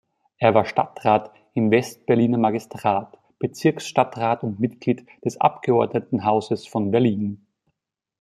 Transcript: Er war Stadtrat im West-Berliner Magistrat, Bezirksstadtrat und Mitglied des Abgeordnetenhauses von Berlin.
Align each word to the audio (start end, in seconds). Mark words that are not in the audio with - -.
Er 0.39 0.55
war 0.55 0.65
Stadtrat 0.65 1.31
im 1.53 1.69
West-Berliner 1.69 2.39
Magistrat, 2.39 3.19
Bezirksstadtrat 3.37 4.41
und 4.41 4.59
Mitglied 4.59 5.05
des 5.23 5.39
Abgeordnetenhauses 5.39 6.65
von 6.65 6.89
Berlin. 6.89 7.45